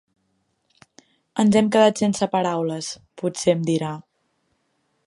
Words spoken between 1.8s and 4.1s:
sense paraules, potser em dirà.